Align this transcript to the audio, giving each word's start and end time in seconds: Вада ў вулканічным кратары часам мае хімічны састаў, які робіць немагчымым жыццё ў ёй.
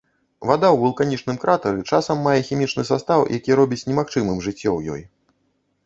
Вада 0.49 0.67
ў 0.71 0.77
вулканічным 0.83 1.37
кратары 1.43 1.85
часам 1.91 2.17
мае 2.29 2.35
хімічны 2.49 2.87
састаў, 2.91 3.21
які 3.37 3.51
робіць 3.63 3.83
немагчымым 3.93 4.37
жыццё 4.49 4.61
ў 4.77 4.81
ёй. 4.99 5.11